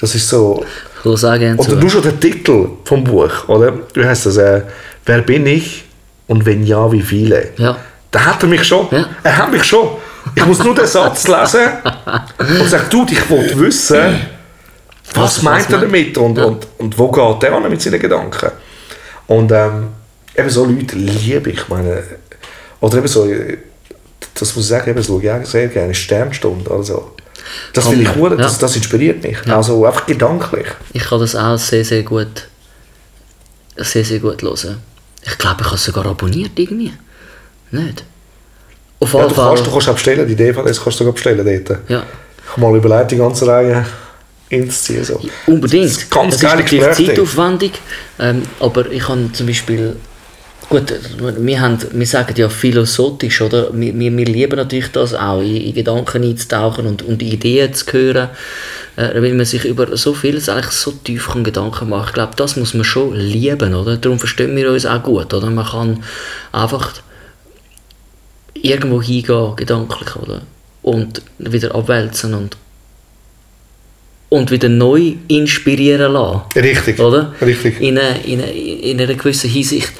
[0.00, 0.64] Das ist so,
[1.04, 3.72] sagen, Oder nur schon der Titel vom Buch, oder?
[3.92, 4.62] Du heißt das, äh,
[5.06, 5.84] wer bin ich
[6.26, 7.50] und wenn ja, wie viele?
[7.56, 7.76] Ja.
[8.10, 8.86] Da hat er mich schon.
[8.90, 9.06] Ja.
[9.22, 9.88] Er hat mich schon.
[10.34, 11.60] Ich muss nur den Satz lesen
[12.38, 14.20] und sagen, du, ich wollte wissen,
[15.14, 16.44] was, Was- meint er damit und, Ja.
[16.44, 18.50] und, und wo geht er mit seinen Gedanken?
[19.26, 19.88] Und ähm,
[20.36, 21.68] eben so Leute liebe ich.
[21.68, 22.02] Meine,
[22.80, 23.26] oder eben so,
[24.34, 26.70] das muss ich sagen, eben so, ja, sehr gerne, Sternstunde.
[26.70, 27.14] Also,
[27.72, 28.36] das finde ich cool, ja.
[28.36, 29.38] das, das inspiriert mich.
[29.46, 30.66] Also einfach gedanklich.
[30.92, 32.48] ich kann das auch sehr, sehr gut
[33.76, 34.82] sehr, sehr gut hören.
[35.24, 36.92] Ich glaube, ich habe es sogar abonniert irgendwie.
[37.70, 38.04] Nicht?
[39.00, 39.48] Auf Ja, du Fall.
[39.48, 41.80] kannst, du kannst auch bestellen, die DVDs kannst du sogar bestellen dort.
[41.88, 42.02] Ja.
[42.44, 43.84] Ich habe mal überlegt, die ganze Reihe
[44.50, 45.04] einzuziehen.
[45.04, 45.20] So.
[45.46, 46.10] Unbedingt.
[46.10, 47.06] Ganz es ist geile natürlich Gespräche.
[47.14, 47.72] zeitaufwendig,
[48.18, 49.96] ähm, aber ich habe zum Beispiel,
[50.68, 53.68] gut, wir, haben, wir sagen ja philosophisch, oder?
[53.72, 57.92] Wir, wir, wir lieben natürlich das auch, in, in Gedanken einzutauchen und, und Ideen zu
[57.92, 58.30] hören,
[58.96, 62.32] äh, weil man sich über so vieles eigentlich so tief kann Gedanken machen Ich glaube,
[62.36, 63.96] das muss man schon lieben, oder?
[63.98, 65.50] Darum verstehen wir uns auch gut, oder?
[65.50, 66.02] Man kann
[66.52, 66.90] einfach
[68.62, 70.42] irgendwo hingehen, gedanklich, oder?
[70.82, 72.56] Und wieder abwälzen und
[74.30, 76.42] und wieder neu inspirieren lassen.
[76.54, 76.98] Richtig.
[77.00, 77.34] Oder?
[77.40, 77.80] Richtig.
[77.80, 79.90] In, eine, in, eine, in einer gewissen Hinsicht.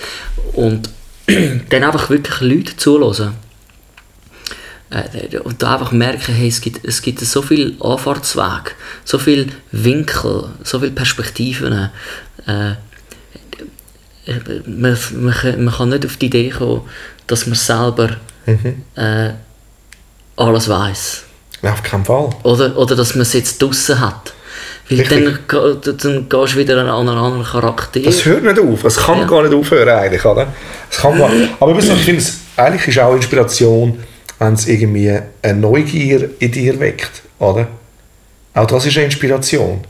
[0.52, 0.90] Und
[1.70, 3.32] dann einfach wirklich Leute zulassen.
[4.90, 9.46] Äh, Und da einfach merken, hey, es gibt, es gibt so viel Anfahrtsweg, so viel
[9.72, 11.88] Winkel, so viele Perspektiven.
[12.46, 12.74] Äh,
[14.66, 16.82] man, man, kann- man kann nicht auf die Idee kommen,
[17.26, 18.16] dass man selber
[18.96, 19.30] äh,
[20.36, 21.22] alles weiß.
[21.62, 22.30] Nein, auf keinen Fall.
[22.44, 24.32] Oder, oder dass man es jetzt draussen hat.
[24.90, 25.38] Weil dann,
[25.98, 28.00] dann gehst du wieder an einen anderen Charakter.
[28.00, 28.84] Das hört nicht auf.
[28.84, 29.26] Es kann Ja.
[29.26, 30.46] gar nicht aufhören eigentlich, oder?
[30.90, 31.30] Es kann gar,
[31.60, 33.98] aber ich finde, es- eigentlich ist auch Inspiration,
[34.38, 37.66] wenn es irgendwie eine Neugier in dir weckt, oder?
[38.54, 39.80] Auch das ist eine Inspiration.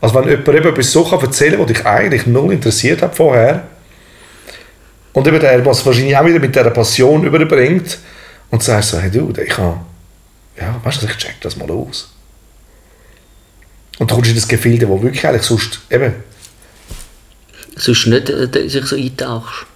[0.00, 3.16] Also wenn jemand eben etwas so kann erzählen kann, was dich eigentlich null interessiert hat
[3.16, 3.64] vorher,
[5.12, 7.98] und eben der was wahrscheinlich auch wieder mit dieser Passion überbringt
[8.50, 9.80] und sagst so, hey du, ich kann,
[10.58, 12.12] ja, weißt du, ich check das mal aus.
[13.98, 16.14] Und du kommst in das Gefilde, wo wirklich eigentlich sonst, eben,
[17.76, 19.66] Sonst nicht äh, sich so eintauchst.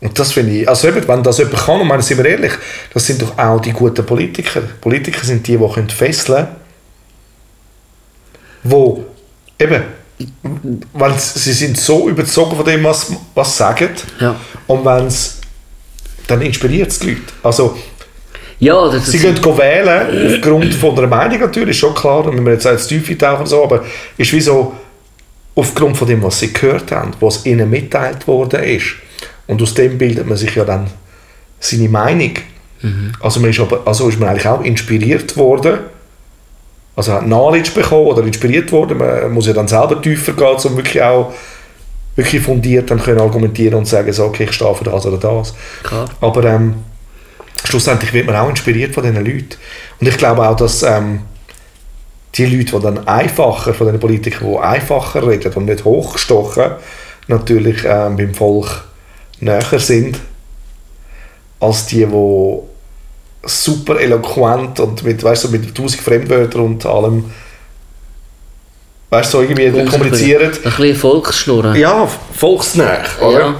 [0.00, 2.52] Und das finde ich, also eben, wenn das jemand kann, und meine, sind wir ehrlich,
[2.92, 4.62] das sind doch auch die guten Politiker.
[4.80, 6.48] Politiker sind die, die können fesseln
[8.64, 9.04] wo
[9.58, 9.82] eben,
[10.92, 14.36] weil sie sind so überzogen von dem, was, was sie sagen, Ja.
[14.66, 15.40] und wenn es,
[16.26, 17.22] dann inspiriert es die Leute.
[17.42, 17.76] Also,
[18.58, 22.44] Ja, das sie gehen go wählen, aufgrund von der Meinung natürlich, schon klar, und wenn
[22.46, 23.84] wir jetzt ins Tiefe tauchen und so, aber
[24.16, 24.74] ist wie so,
[25.56, 28.94] aufgrund von dem, was sie gehört haben, was ihnen mitteilt worden ist.
[29.46, 30.88] Und aus dem bildet man sich ja dann
[31.60, 32.32] seine Meinung.
[33.20, 35.78] Also, man ist aber, also ist man eigentlich auch inspiriert worden,
[36.96, 38.98] also hat Knowledge bekommen oder inspiriert worden.
[38.98, 41.32] Man muss ja dann selber tiefer gehen, um wirklich auch
[42.16, 45.54] wirklich fundiert dann können argumentieren und sagen, so, okay, ich stehe für das oder das.
[45.82, 46.08] Klar.
[46.20, 46.76] Aber ähm,
[47.64, 49.56] schlussendlich wird man auch inspiriert von diesen Leuten.
[50.00, 51.22] Und ich glaube auch, dass ähm,
[52.34, 56.72] die Leute, die dann einfacher, von den Politikern, die einfacher reden und nicht hochgestochen,
[57.28, 58.84] natürlich ähm, beim Volk
[59.40, 60.18] näher sind,
[61.60, 62.58] als die, die
[63.46, 67.24] super eloquent und mit, weißt du, mit tausend Fremdwörtern und allem
[69.10, 70.50] weißt du, so irgendwie Und kommunizieren.
[70.52, 71.76] Ein bisschen Volksschnurren.
[71.76, 73.38] Ja, volksnäher, oder?
[73.38, 73.54] Ja.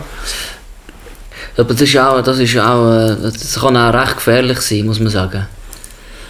[1.56, 4.98] Aber das ist auch, das ist auch, äh, das kann auch recht gefährlich sein, muss
[4.98, 5.46] man sagen.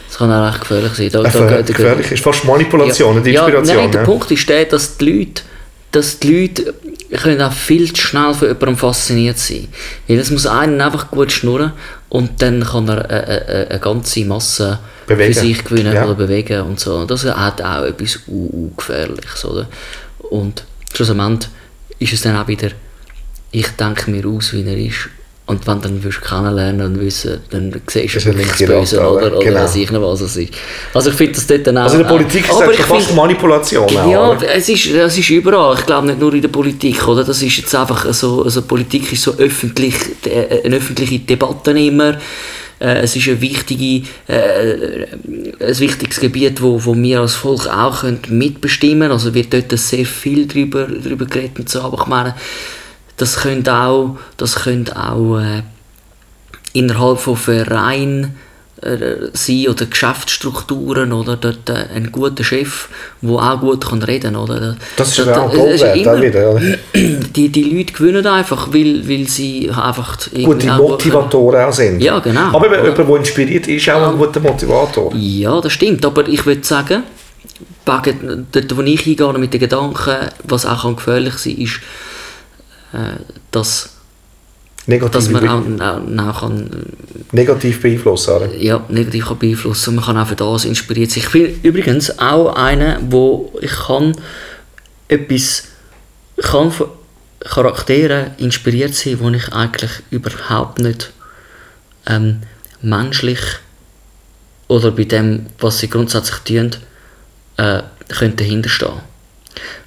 [0.09, 1.09] Das kann auch recht gefährlich sein.
[1.11, 3.77] Da, da, Gefähr- da- da- gefährlich ist fast Manipulation, Ja, Inspiration.
[3.77, 4.07] nein, der ja.
[4.07, 5.43] Punkt ist der, dass die Leute,
[5.91, 6.75] dass die Leute
[7.19, 9.69] können auch viel zu schnell von jemandem fasziniert sein.
[10.09, 11.73] Weil es muss einen einfach gut schnurren
[12.09, 15.33] und dann kann er eine, eine, eine ganze Masse Bewegen.
[15.35, 16.05] für sich gewinnen Ja.
[16.05, 16.97] oder bewegen und so.
[16.97, 19.69] Und Das hat auch etwas u- u- Gefährliches, oder?
[20.31, 21.51] Und schlussendlich
[21.99, 22.69] ist es dann auch wieder,
[23.51, 25.09] ich denke mir aus, wie er ist.
[25.47, 29.27] Und wenn du ihn willst kennenlernen und wissen, dann siehst du nicht das Böse, oder?
[29.37, 29.39] oder?
[29.45, 29.61] Genau.
[29.61, 30.53] weiß ich nicht, was es ist.
[30.95, 31.83] Also ich finde das dort dann auch...
[31.83, 33.85] Also in der Politik ist Aber es ich schon fast finde- Manipulation.
[33.85, 34.55] auch, ja, oder?
[34.55, 35.77] es ist, es ist überall.
[35.79, 37.25] Ich glaube nicht nur in der Politik, oder?
[37.25, 42.17] Das ist jetzt einfach so, also Politik ist so öffentlich, äh, eine öffentliche Debatte immer.
[42.81, 45.07] Äh, Es ist eine wichtige, äh,
[45.61, 49.13] ein wichtiges Gebiet, wo, wo wir als Volk auch können mitbestimmen können.
[49.13, 51.83] Also wird dort sehr viel darüber, darüber geredet und so.
[51.83, 52.35] Aber ich meine,
[53.17, 55.63] das könnte auch, das könnte auch äh,
[56.73, 58.37] innerhalb von Vereinen
[58.85, 62.89] äh, sein oder Geschäftsstrukturen oder dort äh, ein guter Chef,
[63.23, 64.77] der auch gut kann reden kann.
[64.97, 66.51] Das ist aber auch auch wieder.
[66.51, 66.61] Oder?
[67.35, 70.19] Die, die Leute gewinnen einfach, weil, weil sie einfach...
[70.45, 72.01] Gute Motivatoren auch sind.
[72.01, 72.49] Ja, genau.
[72.49, 72.83] Aber Oder?
[72.83, 75.13] jemand, der inspiriert ist, auch ein guter Motivator.
[75.15, 77.05] Ja, das stimmt, aber ich würde sagen,
[77.85, 82.04] dort wo ich hingehe mit den Gedanken, was auch kann gefährlich sein ist, äh,
[83.51, 83.91] dass,
[84.87, 86.69] Negativ, dass man auch, auch, auch kann,
[87.33, 88.35] negativ beeinflussen.
[88.35, 88.55] Oder?
[88.55, 91.23] ja, negativ kann beeinflussen und man kann auch für das inspiriert sein.
[91.25, 94.15] Ich bin übrigens auch einer, wo ich kann
[95.09, 95.65] etwas
[96.37, 96.89] kann von
[97.41, 101.13] Charakteren inspiriert sein, wo ich eigentlich überhaupt nicht
[102.07, 102.41] ähm,
[102.81, 103.41] menschlich
[104.69, 106.71] oder bei dem, was sie grundsätzlich tun,
[107.57, 109.14] äh, können dahinterstehen.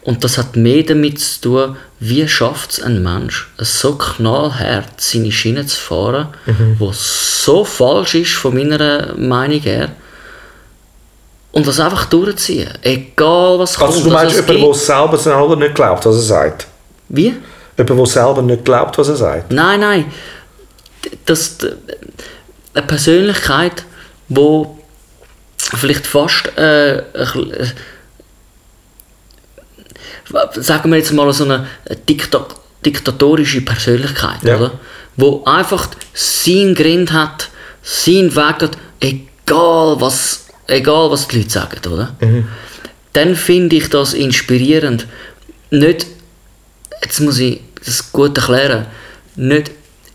[0.01, 5.32] Und das hat mehr damit zu tun, wie schafft es ein Mensch, so knallhart seine
[5.32, 6.27] Schiene zu fahren,
[6.77, 9.89] wo so falsch ist von meiner Meinung her,
[11.51, 12.69] und das einfach durchziehen.
[12.84, 14.06] Egal was Also kommt.
[14.06, 16.67] du meinst Also jemanden, der selber selber nicht glaubt, was er sagt?
[17.10, 17.34] Wie?
[17.77, 19.51] Jemand, der selber nicht glaubt, was er sagt?
[19.51, 20.06] Nein, nein.
[21.25, 21.58] Das,
[22.75, 23.86] eine Persönlichkeit,
[24.30, 24.77] wo
[25.58, 27.01] vielleicht fast äh,
[30.55, 31.67] sagen wir jetzt mal so eine
[32.07, 32.45] Dikta
[32.85, 34.55] diktatorische Persönlichkeit, Ja.
[34.57, 34.71] oder?
[35.17, 37.49] Wo einfach seinen Grind hat,
[37.81, 42.15] seinen Weg hat, egal was, egal was die Leute sagen, oder?
[43.13, 45.07] Dann finde ich das inspirierend.
[45.71, 46.05] Nicht,
[47.03, 48.85] jetzt muss ich das gut erklären,
[49.35, 49.71] nicht,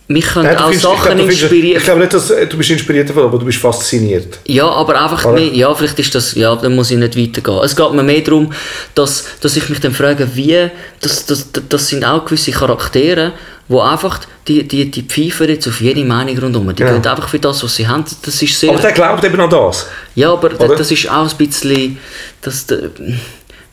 [0.08, 1.78] mich können auch findest- Sachen inspirieren.
[1.78, 4.38] Ich glaube nicht, dass du bist inspiriert davon, aber du bist fasziniert.
[4.46, 5.34] Ja, aber einfach Oder?
[5.34, 7.60] mehr, ja, vielleicht ist das, ja, dann muss ich nicht weitergehen.
[7.64, 8.52] Es geht mir mehr darum,
[8.94, 10.68] dass, dass ich mich dann frage, wie,
[11.00, 13.32] das, das, das sind auch gewisse Charaktere,
[13.68, 16.74] wo einfach, die, die, die pfeifen jetzt auf jede Meinung rundherum.
[16.74, 16.92] Die Ja.
[16.92, 18.04] gehen einfach für das, was sie haben.
[18.24, 18.70] Das ist sehr...
[18.70, 19.86] Aber der glaubt eben an das.
[20.16, 20.74] Ja, aber Oder?
[20.76, 21.96] das ist auch ein bisschen.
[22.42, 22.76] Das, da-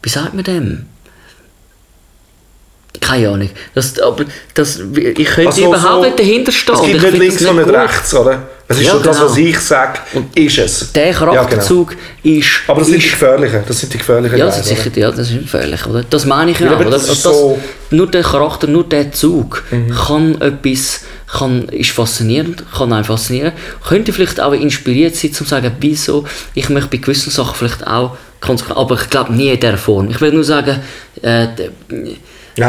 [0.03, 0.85] wie sagt man dem?
[3.01, 3.49] Keine Ahnung.
[3.75, 6.75] Das, aber das, ich könnte Also überhaupt so- nicht dahinter stehen.
[6.75, 8.47] Es und gibt ich nicht links das und nicht rechts, oder?
[8.67, 9.29] Es ist Ja, so das, genau.
[9.29, 9.99] was ich sage,
[10.35, 10.91] ist es.
[10.93, 11.31] Der Ja, genau.
[11.33, 12.47] Charakterzug ist.
[12.67, 13.63] Aber das sind die ist, gefährlichen.
[13.67, 14.75] Das sind die gefährlichen ja, das ist oder?
[14.83, 16.03] sicher, ja, das ist gefährlich, oder?
[16.09, 16.75] Das meine ich ja.
[16.75, 17.59] Auch, das ist Das- so-
[17.91, 19.89] Nur der Charakter, nur der Zug Mhm.
[19.91, 23.53] kann etwas, kann, ist faszinierend, kann einen faszinieren.
[23.87, 28.17] Könnte vielleicht auch inspiriert sein, zu sagen, wieso ich möchte bei gewissen Sachen vielleicht auch
[28.41, 30.09] konsequent, aber ich glaube nie in dieser Form.
[30.11, 30.79] Ich will nur sagen,
[31.23, 31.47] äh,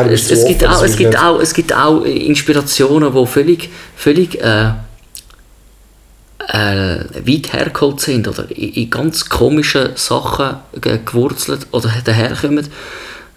[0.08, 3.26] bist es, es, gibt offen, auch, es, gibt nicht- auch, es gibt auch Inspirationen, die
[3.26, 4.70] völlig, völlig äh,
[6.48, 12.66] äh, weit hergeholt sind oder in, in ganz komischen Sachen ge- gewurzelt oder daherkommen.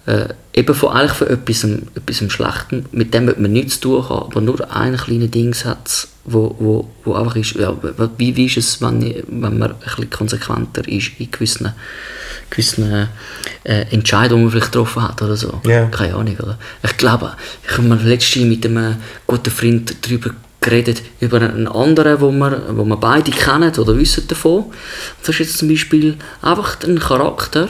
[0.05, 4.25] Äh, eben von, eigentlich von etwas, etwas Schlechten, mit dem man nichts zu tun haben,
[4.31, 7.73] aber nur einen kleinen Dingssatz, wo, wo, wo einfach ist, ja,
[8.17, 11.71] wie, wie ist es, wenn, ich- wenn man ein bisschen konsequenter ist in gewissen,
[12.49, 13.07] gewissen
[13.63, 15.61] äh, Entscheidungen, die man vielleicht getroffen hat oder so.
[15.65, 15.85] Ja.
[15.85, 16.57] Keine Ahnung, oder?
[16.83, 17.31] Ich glaube,
[17.65, 22.83] ich habe letztens mit einem guten Freund darüber geredet, über einen anderen, wo wir, wo
[22.83, 24.65] wir beide kennen oder wissen davon.
[25.21, 27.69] Das ist jetzt zum Beispiel einfach ein Charakter,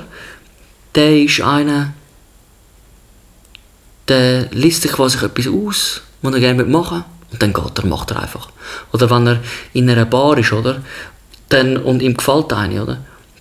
[0.95, 1.93] der ist einer,
[4.07, 7.85] der liest sich quasi etwas aus, was er gerne machen will Und dann geht er,
[7.85, 8.49] macht er einfach.
[8.91, 9.39] Oder wenn er
[9.73, 10.81] in einer Bar ist, oder?
[11.49, 12.97] Dann, und ihm gefällt eine, oder?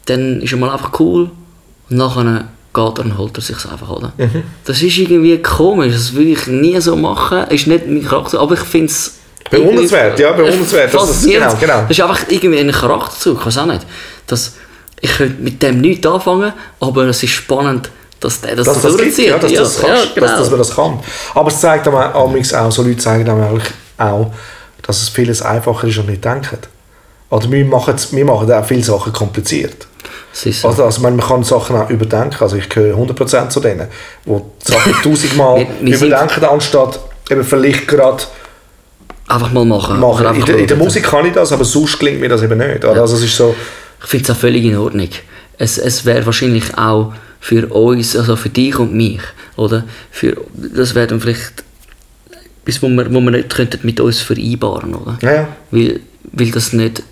[0.06, 1.30] Dann ist er mal einfach cool
[1.90, 2.44] und nachher
[2.74, 4.12] geht er und holt er sich einfach, oder?
[4.16, 4.42] Mhm.
[4.64, 7.44] Das ist irgendwie komisch, das würde ich nie so machen.
[7.48, 9.18] Ist nicht mein Charakter, aber ich finde es...
[9.50, 10.94] Bewundernswert, ja, bewundernswert.
[10.94, 11.60] Das ist- Faszinierend.
[11.60, 11.82] genau, genau.
[11.88, 13.84] Das ist einfach irgendwie ein Charakterzug, ich weiß auch nicht.
[14.26, 14.54] Das,
[15.00, 17.90] ich könnte mit dem nichts anfangen, aber es ist spannend,
[18.22, 20.26] dass der das, dass das gibt, ja, dass, das ja, kannst, genau.
[20.26, 20.98] dass, dass man das kann.
[21.34, 23.60] Aber es zeigt aber auch, auch, so Leute zeigen einem
[23.98, 24.26] auch,
[24.82, 26.58] dass es vieles einfacher ist, als wir denken.
[27.30, 29.86] Oder wir machen, wir machen auch viele Sachen kompliziert.
[30.32, 30.68] So.
[30.68, 32.36] Also, also man, man kann Sachen auch überdenken.
[32.40, 33.88] Also ich gehöre 100% zu denen,
[34.24, 38.22] die die Sachen tausendmal überdenken, anstatt eben vielleicht gerade
[39.28, 40.00] einfach mal machen.
[40.00, 40.20] machen.
[40.20, 40.76] Oder In einfach der, in der.
[40.76, 42.84] Musik kann ich das, aber sonst klingt mir das eben nicht.
[42.84, 43.00] oder?
[43.00, 43.54] Also es ist so,
[44.02, 45.08] Ich finde es auch völlig in Ordnung.
[45.58, 49.20] Es, es wäre wahrscheinlich auch für uns, also für dich und mich,
[49.56, 49.82] oder?
[50.12, 51.64] Für, das wäre dann vielleicht
[52.64, 55.18] etwas, wo wir, wo wir nicht könnten mit uns vereinbaren, oder?
[55.20, 55.48] ja, ja.
[55.72, 56.00] Weil,
[56.32, 57.02] weil das nicht...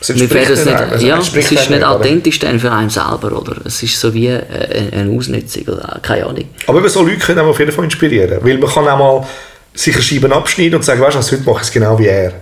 [0.00, 1.06] Es Wir werden es nicht nicht, einem.
[1.06, 1.90] Ja, es ist nicht oder?
[1.90, 3.56] authentisch dann für einen selber, oder?
[3.66, 6.44] Es ist so wie äh, eine, eine Ausnutzung, oder keine Ahnung.
[6.66, 8.38] Aber eben so Leute können auf jeden Fall inspirieren.
[8.40, 9.26] Weil man kann auch mal
[9.74, 12.32] sich eine Scheibe abschneiden und sagen, weißt du heute mache ich es genau wie er.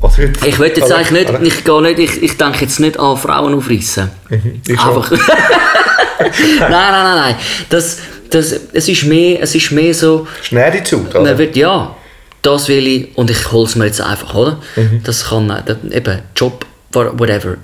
[0.00, 2.98] Oder heute, Ich will jetzt eigentlich nicht, ich, gehe nicht ich, ich denke jetzt nicht
[2.98, 4.10] an Frauen aufreißen.
[4.66, 4.70] Ich.
[4.78, 5.10] Einfach.
[6.20, 7.34] nein, nein, nein, nein.
[7.68, 7.98] Das,
[8.30, 11.38] das, es, ist mehr, es ist mehr so, Schnädizut, man oder?
[11.38, 11.94] wird, ja,
[12.42, 14.58] das will ich und ich hole es mir jetzt einfach, oder?
[15.04, 17.56] Das kann das, eben Job, wha- whatever.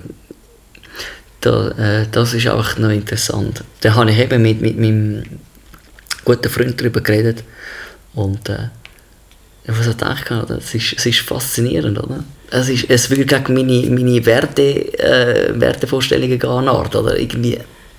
[1.40, 3.62] Da, äh, das ist einfach noch interessant.
[3.80, 5.22] Da habe ich eben mit, mit meinem
[6.24, 7.44] guten Freund darüber geredet
[8.14, 8.68] und äh,
[9.68, 10.50] hat er gedacht?
[10.50, 12.22] Es ist, es ist faszinierend, oder?
[12.50, 17.18] Es, ist, es würde gegen meine, meine Werte, äh, Wertevorstellungen gehen, oder?
[17.18, 17.58] Irgendwie.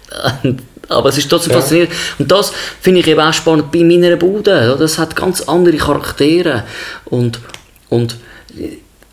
[0.90, 1.60] Aber es ist trotzdem Ja.
[1.60, 1.92] faszinierend.
[2.18, 4.74] Und das finde ich eben auch spannend bei meiner Bude.
[4.74, 4.86] Oder?
[4.86, 6.64] Es hat ganz andere Charaktere.
[7.06, 7.40] Und,
[7.90, 8.16] und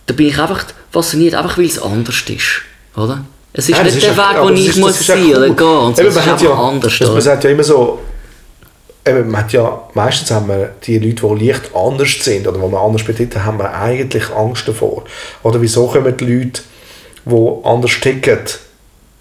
[0.07, 2.63] da bin ich einfach fasziniert, einfach weil es anders ist.
[2.97, 3.25] Oder?
[3.53, 5.55] Es ist Ja, das nicht der Weg, den das ich muss das sein oder cool.
[5.57, 5.67] gehen.
[5.67, 6.03] Und so.
[6.03, 6.93] Eben, Es man ist hat einfach ja, anders.
[6.93, 7.21] das, man oder?
[7.21, 8.01] sagt ja immer so,
[9.07, 12.69] eben, man hat ja, meistens haben wir die Leute, die leicht anders sind oder die
[12.69, 15.05] man anders betiteln, haben wir eigentlich Angst davor.
[15.43, 16.63] Oder wieso kommen die Leute,
[17.25, 18.39] die anders ticken,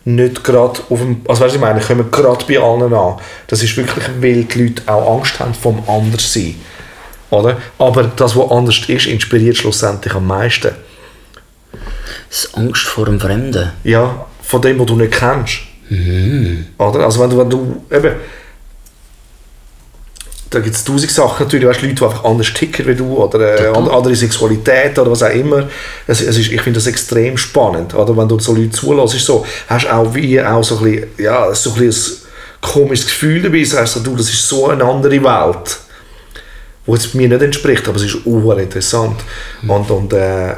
[0.05, 3.17] nicht gerade auf dem, also weißt du, ich meine, kommen gerade bei allen an.
[3.47, 6.55] Das ist wirklich, weil die Leute auch Angst haben vom Anderssein.
[7.29, 7.57] Oder?
[7.77, 10.71] Aber das, was anders ist, inspiriert schlussendlich am meisten.
[12.29, 13.71] Das ist Angst vor dem Fremden.
[13.83, 15.59] Ja, von dem, was du nicht kennst.
[16.77, 17.05] Oder?
[17.05, 18.15] Also wenn du, wenn du eben,
[20.53, 23.59] da gibt es tausend Sachen natürlich, weißt, Leute, die einfach anders ticken wie du oder
[23.59, 25.67] äh, andere Sexualität oder was auch immer.
[26.05, 27.95] Es, es ist, ich finde das extrem spannend.
[27.95, 30.83] Oder wenn du so Leute zulässt, ist so, hast du auch wie auch so ein
[30.83, 34.67] bisschen, ja, so ein, bisschen ein komisches Gefühl dabei, sagst du, du, das ist so
[34.67, 35.79] eine andere Welt,
[36.85, 39.19] wo jetzt mir nicht entspricht, aber es ist uhr interessant.
[39.67, 40.51] Und, und äh,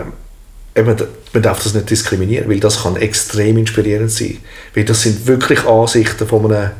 [0.75, 0.95] eben,
[1.33, 4.37] man darf das nicht diskriminieren, weil das kann extrem inspirierend sein.
[4.73, 6.71] Weil das sind wirklich Ansichten von einem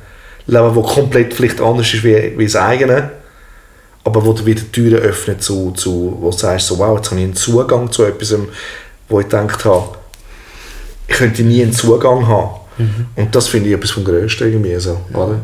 [0.48, 3.12] Leben, das komplett vielleicht anders ist wie, wie das eigene,
[4.04, 7.20] aber wo dir wieder Türen öffnet zu, zu wo du sagst, so, wow, jetzt habe
[7.20, 8.36] ich einen Zugang zu etwas,
[9.10, 9.98] wo ich gedacht habe,
[11.08, 12.50] ich könnte nie einen Zugang haben.
[13.16, 15.40] Und das finde ich etwas vom Größten irgendwie so, oder?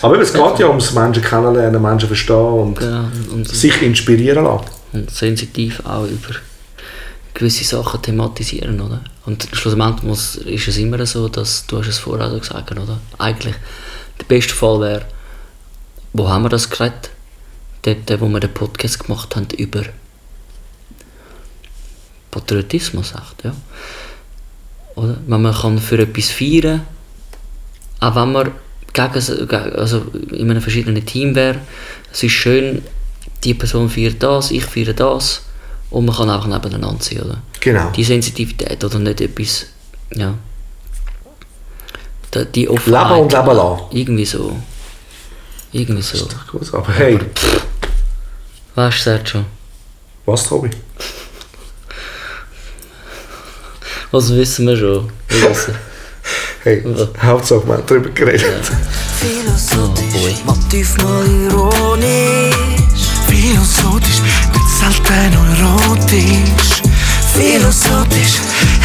[0.00, 4.64] Aber es geht ja ums Menschen kennenlernen, Menschen verstehen und Ja, und, sich inspirieren lassen.
[4.92, 6.34] und sensitiv auch über
[7.34, 9.00] gewisse Sachen thematisieren, oder?
[9.26, 12.98] Und schlussendlich muss, ist es immer so, dass, du hast es vorher auch gesagt, oder?
[13.18, 13.54] Eigentlich,
[14.22, 15.06] der beste Fall wäre,
[16.12, 17.10] wo haben wir das geredet?
[17.82, 19.82] Dort, wo wir den Podcast gemacht haben über
[22.30, 23.54] Patriotismus, echt, ja.
[24.94, 25.18] Oder?
[25.26, 26.86] Wenn man kann für etwas feiern
[28.02, 28.50] auch wenn man
[28.92, 31.58] gegen, also in einem verschiedenen Team wäre,
[32.12, 32.82] es ist schön,
[33.44, 35.42] die Person feiert das, ich feiere das
[35.90, 37.42] und man kann auch nebeneinander sein, oder?
[37.60, 37.90] Genau.
[37.90, 39.66] Die Sensitivität oder nicht etwas,
[40.14, 40.34] ja.
[42.34, 43.20] Die Leben Offenheit.
[43.20, 43.80] und leben lassen.
[43.90, 44.56] Irgendwie so.
[45.72, 46.28] Irgendwie so.
[46.50, 47.18] Gut, aber hey,
[48.74, 49.44] Weißt du, Sergio,
[50.24, 50.70] was, Tobi?
[54.10, 55.10] was wissen wir schon?
[55.28, 55.74] Wir wissen.
[56.62, 57.08] Hey, Ja.
[57.22, 58.44] Hauptsache, wir haben darüber geredet.
[59.18, 60.34] Philosophisch, Oh boy.
[60.46, 62.54] Motiv mal ironisch
[63.28, 64.20] Philosophisch,
[64.52, 66.82] nicht selten erotisch
[67.34, 68.36] Philosophisch,